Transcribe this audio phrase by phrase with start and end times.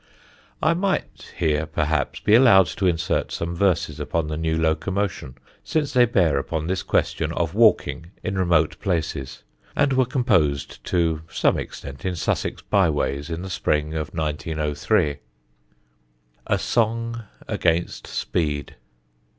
[0.63, 5.93] I might here, perhaps, be allowed to insert some verses upon the new locomotion, since
[5.93, 9.43] they bear upon this question of walking in remote places,
[9.75, 15.21] and were composed to some extent in Sussex byways in the spring of 1903: [Sidenote:
[16.47, 18.75] A SONG AGAINST SPEED] A SONG AGAINST SPEED.